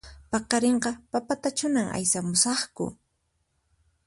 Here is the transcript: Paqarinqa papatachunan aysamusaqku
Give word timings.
Paqarinqa 0.31 0.91
papatachunan 1.11 1.87
aysamusaqku 1.97 2.85